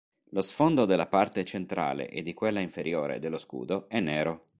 Lo 0.31 0.41
sfondo 0.41 0.85
della 0.85 1.05
parte 1.05 1.45
centrale 1.45 2.09
e 2.09 2.23
di 2.23 2.33
quella 2.33 2.59
inferiore 2.59 3.19
dello 3.19 3.37
scudo 3.37 3.87
è 3.87 3.99
nero. 3.99 4.47